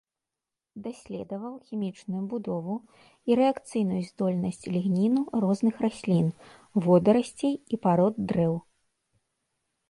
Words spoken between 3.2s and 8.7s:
і рэакцыйную здольнасць лігніну розных раслін, водарасцей і парод дрэў.